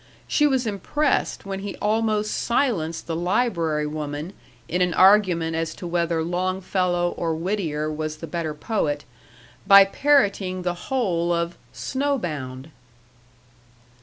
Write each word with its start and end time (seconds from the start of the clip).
She 0.27 0.47
was 0.47 0.65
impressed 0.65 1.45
when 1.45 1.59
he 1.59 1.75
almost 1.75 2.31
silenced 2.31 3.05
the 3.05 3.15
library 3.15 3.85
woman, 3.85 4.33
in 4.67 4.81
an 4.81 4.95
argument 4.95 5.55
as 5.55 5.75
to 5.75 5.85
whether 5.85 6.23
Longfellow 6.23 7.11
or 7.11 7.35
Whittier 7.35 7.91
was 7.91 8.17
the 8.17 8.25
better 8.25 8.55
poet, 8.55 9.05
by 9.67 9.85
parroting 9.85 10.63
the 10.63 10.73
whole 10.89 11.31
of 11.31 11.55
"Snow 11.71 12.17
Bound." 12.17 12.71